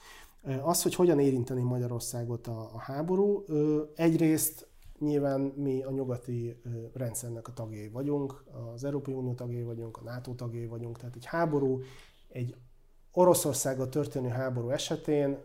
[0.63, 3.45] Az, hogy hogyan érinteni Magyarországot a, a háború,
[3.95, 6.61] egyrészt Nyilván mi a nyugati
[6.93, 11.25] rendszernek a tagjai vagyunk, az Európai Unió tagjai vagyunk, a NATO tagjai vagyunk, tehát egy
[11.25, 11.81] háború,
[12.29, 12.57] egy
[13.13, 15.39] Oroszországgal történő háború esetén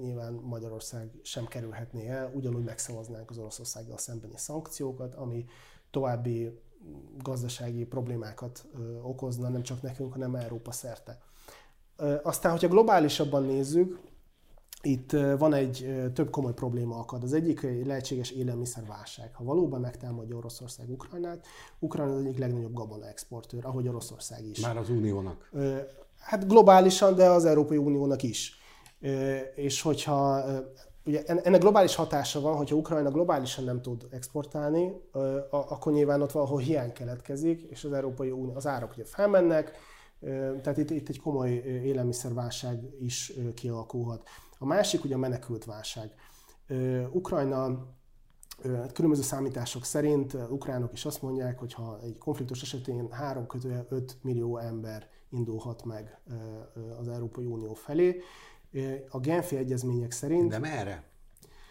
[0.00, 5.44] nyilván Magyarország sem kerülhetné el, ugyanúgy megszavaznánk az Oroszországgal szembeni szankciókat, ami
[5.90, 6.60] további
[7.22, 8.66] gazdasági problémákat
[9.02, 11.18] okozna nem csak nekünk, hanem Európa szerte.
[12.22, 14.00] Aztán, hogyha globálisabban nézzük,
[14.86, 17.22] itt van egy több komoly probléma akad.
[17.22, 19.34] Az egyik egy lehetséges élelmiszerválság.
[19.34, 21.46] Ha valóban megtámadja Oroszország Ukrajnát,
[21.78, 24.60] Ukrajna az egyik legnagyobb gabona exportőr, ahogy Oroszország is.
[24.60, 25.50] Már az Uniónak?
[26.18, 28.58] Hát globálisan, de az Európai Uniónak is.
[29.54, 30.44] És hogyha
[31.06, 34.92] ugye ennek globális hatása van, hogyha Ukrajna globálisan nem tud exportálni,
[35.50, 39.72] akkor nyilván ott valahol hiány keletkezik, és az Európai Unió, az árak ugye felmennek,
[40.62, 41.50] tehát itt, itt egy komoly
[41.84, 44.28] élelmiszerválság is kialakulhat.
[44.58, 46.14] A másik ugye a menekült válság.
[47.10, 47.86] Ukrajna
[48.92, 53.46] különböző számítások szerint ukránok is azt mondják, hogy ha egy konfliktus esetén 3
[53.88, 56.18] 5 millió ember indulhat meg
[56.98, 58.22] az Európai Unió felé.
[59.08, 60.50] A Genfi egyezmények szerint...
[60.50, 61.04] De merre?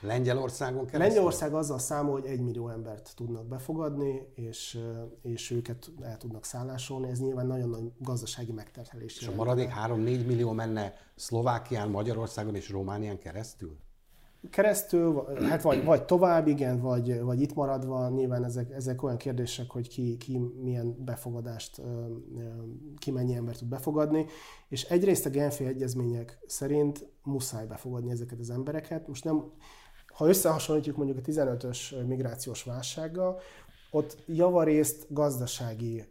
[0.03, 0.99] Lengyelországon keresztül?
[0.99, 4.79] Lengyelország azzal számol, hogy egy millió embert tudnak befogadni, és,
[5.21, 7.09] és őket el tudnak szállásolni.
[7.09, 9.19] Ez nyilván nagyon nagy gazdasági megterhelés.
[9.19, 13.77] És a maradék 3-4 millió menne Szlovákián, Magyarországon és Románián keresztül?
[14.49, 19.69] keresztül, hát vagy, vagy tovább, igen, vagy, vagy itt maradva, nyilván ezek, ezek olyan kérdések,
[19.69, 21.81] hogy ki, ki milyen befogadást,
[22.97, 24.25] ki mennyi ember tud befogadni,
[24.67, 29.07] és egyrészt a Genfi egyezmények szerint muszáj befogadni ezeket az embereket.
[29.07, 29.51] Most nem,
[30.13, 33.41] ha összehasonlítjuk mondjuk a 15-ös migrációs válsággal,
[33.95, 36.05] ott javarészt gazdasági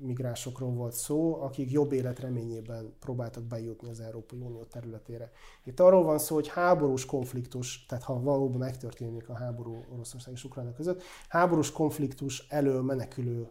[0.00, 5.30] migránsokról volt szó, akik jobb élet reményében próbáltak bejutni az Európai Unió területére.
[5.64, 10.44] Itt arról van szó, hogy háborús konfliktus, tehát ha valóban megtörténik a háború Oroszország és
[10.44, 13.50] Ukrajna között, háborús konfliktus elől menekülő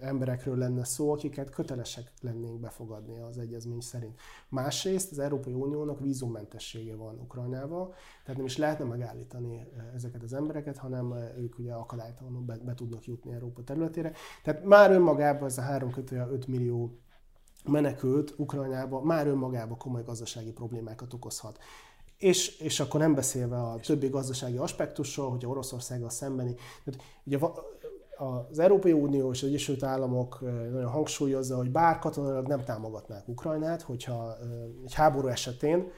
[0.00, 4.20] emberekről lenne szó, akiket kötelesek lennénk befogadni az egyezmény szerint.
[4.48, 10.76] Másrészt az Európai Uniónak vízummentessége van Ukrajnával, tehát nem is lehetne megállítani ezeket az embereket,
[10.76, 11.72] hanem ők ugye
[12.04, 14.12] akadálytalanul be, be tudnak jutni Európa területére.
[14.42, 16.98] Tehát már önmagában ez a három kötője 5 millió
[17.64, 21.58] menekült Ukrajnába már önmagában komoly gazdasági problémákat okozhat.
[22.18, 26.54] És, és akkor nem beszélve a többi gazdasági aspektusról, hogy a Oroszországgal szembeni.
[26.84, 27.38] Tehát ugye
[28.16, 30.40] az Európai Unió és az Egyesült Államok
[30.72, 34.36] nagyon hangsúlyozza, hogy bár katonailag nem támogatnák Ukrajnát, hogyha
[34.84, 35.90] egy háború esetén,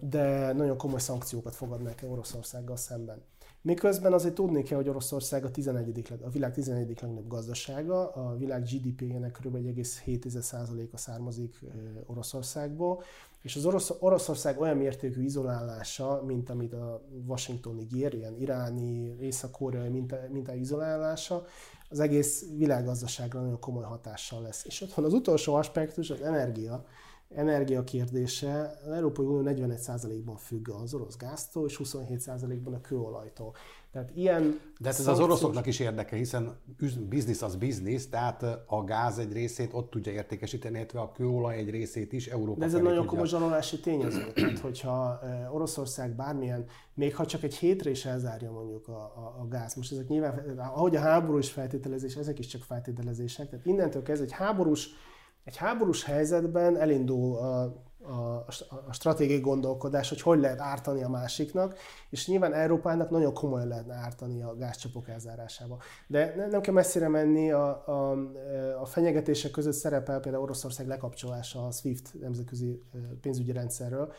[0.00, 3.22] de nagyon komoly szankciókat fogadnák el Oroszországgal szemben.
[3.62, 6.18] Miközben azért tudni kell, hogy Oroszország a, 11.
[6.22, 6.88] a világ 11.
[7.00, 9.56] legnagyobb gazdasága, a világ GDP-jének kb.
[9.56, 11.64] 1,7%-a származik
[12.06, 13.02] Oroszországból,
[13.42, 19.88] és az Orosz, Oroszország olyan mértékű izolálása, mint amit a Washingtoni ígér, ilyen iráni, észak-koreai
[19.88, 21.44] minta, minta izolálása,
[21.88, 24.64] az egész világgazdaságra nagyon komoly hatással lesz.
[24.64, 26.84] És ott van az utolsó aspektus, az energia,
[27.34, 33.54] energia kérdése, az Európai Unió 41%-ban függ az orosz gáztól, és 27%-ban a kőolajtól.
[33.92, 36.56] Tehát ilyen De hát ez az oroszoknak is érdeke, hiszen
[37.08, 41.70] biznisz az biznisz, tehát a gáz egy részét ott tudja értékesíteni, illetve a kőolaj egy
[41.70, 44.32] részét is Európa De ez egy nagyon komoly zsarolási tényező.
[44.32, 45.20] Tehát, hogyha
[45.52, 46.64] Oroszország bármilyen,
[46.94, 50.58] még ha csak egy hétre is elzárja mondjuk a, a, a gáz, most ezek nyilván,
[50.58, 54.88] ahogy a háború is feltételezés, ezek is csak feltételezések, tehát innentől kezdve egy háborús
[55.48, 57.62] egy háborús helyzetben elindul a,
[58.02, 58.44] a,
[58.86, 61.78] a stratégiai gondolkodás, hogy hogy lehet ártani a másiknak,
[62.10, 65.78] és nyilván Európának nagyon komolyan lehetne ártani a gázcsapok elzárásába.
[66.06, 68.10] De nem, nem kell messzire menni, a, a,
[68.80, 72.82] a fenyegetések között szerepel például Oroszország lekapcsolása a SWIFT nemzetközi
[73.20, 74.12] pénzügyi rendszerről,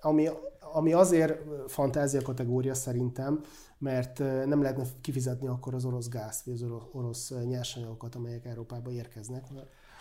[0.00, 0.28] ami,
[0.72, 3.40] ami azért fantázia kategória szerintem,
[3.78, 9.44] mert nem lehetne kifizetni akkor az orosz gázt, vagy az orosz nyersanyagokat, amelyek Európába érkeznek.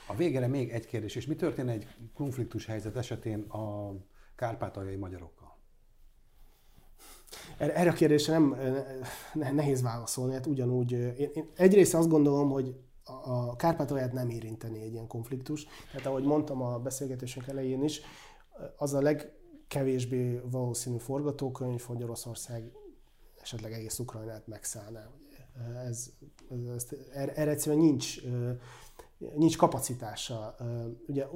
[0.07, 3.93] A végére még egy kérdés, és mi történik egy konfliktus helyzet esetén a
[4.35, 5.57] kárpátaljai magyarokkal?
[7.57, 8.55] Erre a kérdésre nem
[9.33, 10.91] nehéz válaszolni, hát ugyanúgy.
[10.91, 12.75] Én, én egyrészt azt gondolom, hogy
[13.23, 15.67] a Kárpátalját nem érinteni egy ilyen konfliktus.
[15.91, 18.01] Tehát ahogy mondtam a beszélgetésünk elején is,
[18.77, 22.71] az a legkevésbé valószínű forgatókönyv, hogy Oroszország
[23.41, 25.09] esetleg egész Ukrajnát megszállná.
[25.85, 26.11] Ez,
[26.49, 28.21] ez, ez, erre egyszerűen nincs
[29.17, 30.55] nincs kapacitása.
[31.07, 31.27] Ugye,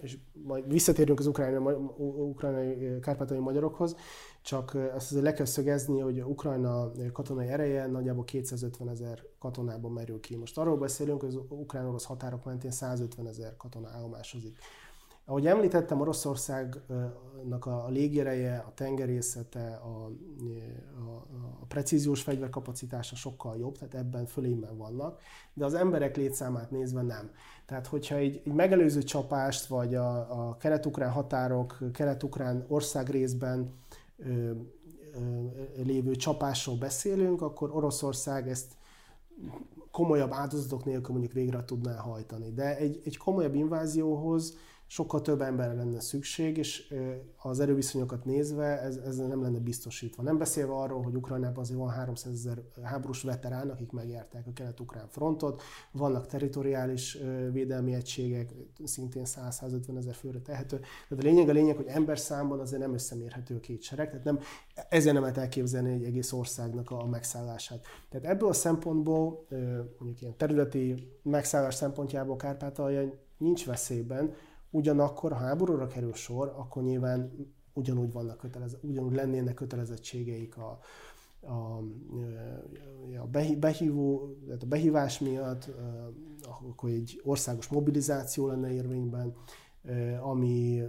[0.00, 3.96] és majd visszatérünk az ukrajnai, ukrajnai kárpátai magyarokhoz,
[4.42, 10.20] csak azt azért le kell szögezni, hogy Ukrajna katonai ereje nagyjából 250 ezer katonában merül
[10.20, 10.36] ki.
[10.36, 14.58] Most arról beszélünk, hogy az ukrán-orosz határok mentén 150 ezer katona állomásozik.
[15.26, 20.10] Ahogy említettem, Oroszországnak a, légiereje, a tengerészete, a,
[20.98, 21.26] a,
[21.60, 25.20] a precíziós fegyverkapacitása sokkal jobb, tehát ebben fölényben vannak,
[25.54, 27.30] de az emberek létszámát nézve nem.
[27.66, 30.16] Tehát, hogyha egy, egy megelőző csapást, vagy a,
[30.48, 33.74] a kelet-ukrán határok, kelet-ukrán országrészben
[34.16, 34.54] ö, ö,
[35.82, 38.72] lévő csapásról beszélünk, akkor Oroszország ezt
[39.90, 42.52] komolyabb áldozatok nélkül mondjuk végre tudná hajtani.
[42.52, 44.56] De egy, egy komolyabb invázióhoz
[44.86, 46.94] sokkal több emberre lenne szükség, és
[47.36, 50.22] az erőviszonyokat nézve ez, ez nem lenne biztosítva.
[50.22, 55.08] Nem beszélve arról, hogy Ukrajnában azért van 300 ezer háborús veterán, akik megjárták a kelet-ukrán
[55.08, 57.18] frontot, vannak territoriális
[57.52, 60.78] védelmi egységek, szintén 100-150 ezer főre tehető.
[61.08, 64.24] Tehát a lényeg a lényeg, hogy ember számban azért nem összemérhető a két sereg, tehát
[64.24, 64.38] nem,
[64.88, 67.84] ezért nem lehet elképzelni egy egész országnak a megszállását.
[68.08, 69.46] Tehát ebből a szempontból,
[69.98, 74.34] mondjuk ilyen területi megszállás szempontjából Kárpátalja nincs veszélyben,
[74.74, 77.30] Ugyanakkor, ha háborúra kerül sor, akkor nyilván
[77.72, 80.78] ugyanúgy, vannak kötelez, ugyanúgy lennének kötelezettségeik a,
[81.40, 81.82] a,
[83.20, 83.26] a
[83.58, 85.70] behívó, a behívás miatt,
[86.68, 89.34] akkor egy országos mobilizáció lenne érvényben,
[90.20, 90.82] ami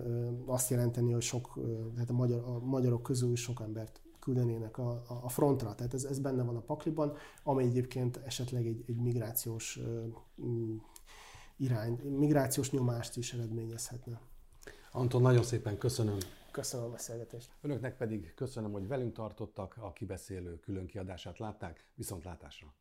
[0.45, 1.59] azt jelenteni, hogy sok,
[1.93, 5.75] tehát a, magyar, a magyarok közül sok embert küldenének a, a frontra.
[5.75, 9.79] Tehát ez, ez benne van a pakliban, ami egyébként esetleg egy, egy migrációs
[11.57, 14.19] irány, migrációs nyomást is eredményezhetne.
[14.91, 16.17] Anton, nagyon szépen köszönöm.
[16.51, 17.49] Köszönöm a beszélgetést.
[17.61, 21.85] Önöknek pedig köszönöm, hogy velünk tartottak, a kibeszélő külön kiadását látták.
[21.95, 22.73] Viszontlátásra!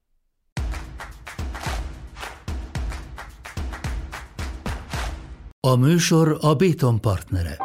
[5.61, 7.57] A műsor a Béton partnere.